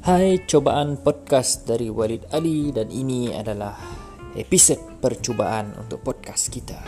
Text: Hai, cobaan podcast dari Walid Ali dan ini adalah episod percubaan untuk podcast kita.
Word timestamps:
Hai, 0.00 0.48
cobaan 0.48 0.96
podcast 0.96 1.68
dari 1.68 1.92
Walid 1.92 2.32
Ali 2.32 2.72
dan 2.72 2.88
ini 2.88 3.36
adalah 3.36 3.76
episod 4.32 4.80
percubaan 4.96 5.76
untuk 5.76 6.00
podcast 6.00 6.48
kita. 6.48 6.80